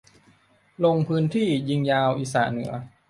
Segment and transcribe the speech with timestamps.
[0.83, 2.71] ลงพื้นที่ยิงยาวอีสานเหนือ